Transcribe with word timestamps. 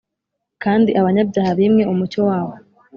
kandi 0.63 0.89
abanyabyaha 0.99 1.51
bīmwe 1.59 1.83
umucyo 1.93 2.19
wabo, 2.29 2.53